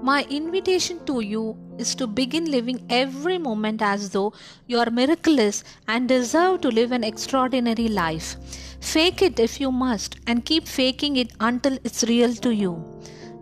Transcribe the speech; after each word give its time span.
My 0.00 0.24
invitation 0.30 1.04
to 1.06 1.20
you 1.20 1.56
is 1.78 1.94
to 1.96 2.06
begin 2.06 2.50
living 2.50 2.86
every 2.88 3.38
moment 3.38 3.82
as 3.82 4.10
though 4.10 4.32
you 4.66 4.78
are 4.78 4.90
miraculous 4.90 5.64
and 5.88 6.08
deserve 6.08 6.60
to 6.62 6.68
live 6.68 6.92
an 6.92 7.04
extraordinary 7.04 7.88
life. 7.88 8.36
Fake 8.80 9.22
it 9.22 9.38
if 9.38 9.60
you 9.60 9.70
must 9.70 10.16
and 10.26 10.44
keep 10.44 10.66
faking 10.66 11.16
it 11.16 11.32
until 11.40 11.78
it's 11.84 12.04
real 12.04 12.34
to 12.34 12.54
you. 12.54 12.72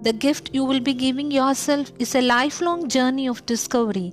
The 0.03 0.13
gift 0.13 0.51
you 0.55 0.65
will 0.65 0.81
be 0.81 0.95
giving 0.95 1.31
yourself 1.31 1.93
is 1.99 2.15
a 2.15 2.23
lifelong 2.23 2.89
journey 2.89 3.29
of 3.29 3.45
discovery, 3.45 4.13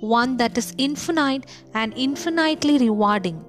one 0.00 0.36
that 0.38 0.58
is 0.58 0.74
infinite 0.78 1.46
and 1.74 1.94
infinitely 1.96 2.78
rewarding. 2.78 3.44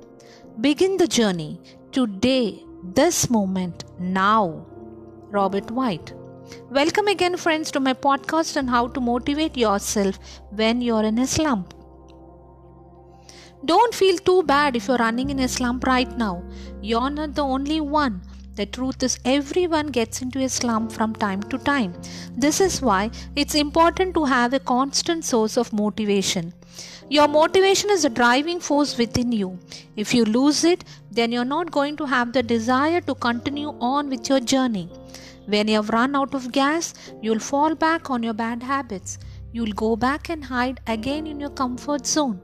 Begin 0.62 0.98
the 0.98 1.08
journey 1.08 1.60
today, 1.92 2.64
this 2.84 3.30
moment, 3.30 3.86
now. 4.00 4.66
Robert 5.32 5.72
White. 5.72 6.14
Welcome 6.50 7.08
again, 7.08 7.38
friends, 7.38 7.72
to 7.72 7.80
my 7.80 7.94
podcast 7.94 8.58
on 8.58 8.68
how 8.68 8.88
to 8.88 9.00
motivate 9.00 9.56
yourself 9.58 10.20
when 10.50 10.82
you're 10.82 11.04
in 11.04 11.20
a 11.20 11.28
slump. 11.28 11.74
Don't 13.66 13.94
feel 13.94 14.18
too 14.18 14.44
bad 14.44 14.76
if 14.76 14.88
you're 14.88 14.98
running 14.98 15.30
in 15.30 15.40
a 15.40 15.48
slump 15.48 15.84
right 15.86 16.18
now. 16.18 16.44
You're 16.82 17.10
not 17.10 17.36
the 17.36 17.44
only 17.44 17.82
one. 17.82 18.22
The 18.60 18.66
truth 18.66 19.04
is, 19.04 19.18
everyone 19.24 19.88
gets 19.88 20.22
into 20.22 20.40
a 20.40 20.50
slump 20.50 20.92
from 20.92 21.14
time 21.16 21.44
to 21.44 21.58
time. 21.58 21.94
This 22.36 22.60
is 22.60 22.82
why 22.82 23.10
it's 23.34 23.56
important 23.56 24.14
to 24.16 24.26
have 24.26 24.54
a 24.54 24.60
constant 24.60 25.24
source 25.24 25.56
of 25.56 25.72
motivation. 25.72 26.52
Your 27.10 27.30
motivation 27.30 27.90
is 27.90 28.04
a 28.04 28.10
driving 28.10 28.60
force 28.60 28.98
within 28.98 29.32
you. 29.32 29.58
If 29.96 30.14
you 30.14 30.26
lose 30.26 30.66
it, 30.66 30.84
then 31.10 31.32
you're 31.32 31.46
not 31.46 31.72
going 31.72 31.96
to 32.02 32.06
have 32.06 32.34
the 32.34 32.44
desire 32.44 33.00
to 33.00 33.16
continue 33.16 33.74
on 33.80 34.10
with 34.10 34.28
your 34.28 34.42
journey. 34.42 34.90
When 35.46 35.70
you 35.70 35.76
have 35.76 35.90
run 35.92 36.14
out 36.14 36.34
of 36.34 36.52
gas, 36.52 36.94
you'll 37.22 37.40
fall 37.40 37.76
back 37.76 38.10
on 38.10 38.24
your 38.24 38.34
bad 38.34 38.62
habits. 38.62 39.20
You'll 39.54 39.78
go 39.88 39.96
back 39.96 40.28
and 40.28 40.44
hide 40.44 40.82
again 40.86 41.28
in 41.28 41.40
your 41.40 41.52
comfort 41.52 42.06
zone. 42.06 42.42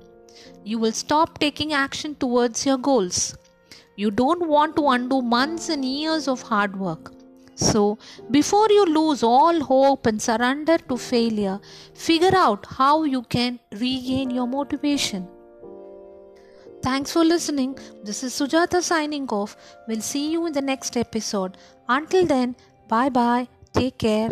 You 0.63 0.79
will 0.79 0.93
stop 0.93 1.39
taking 1.39 1.73
action 1.73 2.15
towards 2.15 2.65
your 2.65 2.77
goals. 2.77 3.35
You 3.95 4.11
don't 4.11 4.47
want 4.47 4.75
to 4.77 4.87
undo 4.89 5.21
months 5.21 5.69
and 5.69 5.85
years 5.85 6.27
of 6.27 6.41
hard 6.41 6.79
work. 6.79 7.13
So, 7.55 7.97
before 8.31 8.67
you 8.69 8.85
lose 8.85 9.23
all 9.23 9.61
hope 9.61 10.05
and 10.05 10.21
surrender 10.21 10.77
to 10.89 10.97
failure, 10.97 11.59
figure 11.93 12.35
out 12.35 12.65
how 12.65 13.03
you 13.03 13.21
can 13.21 13.59
regain 13.71 14.29
your 14.29 14.47
motivation. 14.47 15.27
Thanks 16.81 17.11
for 17.13 17.23
listening. 17.23 17.77
This 18.03 18.23
is 18.23 18.33
Sujata 18.33 18.81
signing 18.81 19.27
off. 19.29 19.55
We'll 19.87 20.01
see 20.01 20.31
you 20.31 20.45
in 20.45 20.53
the 20.53 20.61
next 20.61 20.97
episode. 20.97 21.57
Until 21.87 22.25
then, 22.25 22.55
Bye 22.87 23.09
bye. 23.09 23.47
Take 23.73 23.97
care. 23.97 24.31